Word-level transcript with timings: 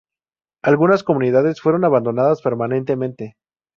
Algunas 0.63 1.03
comunidades 1.03 1.61
fueron 1.61 1.85
abandonadas 1.85 2.41
permanentemente. 2.41 3.35